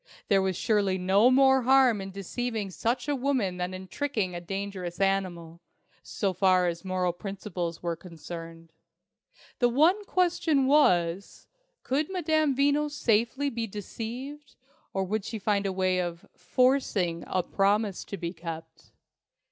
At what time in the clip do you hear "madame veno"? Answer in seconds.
12.09-12.89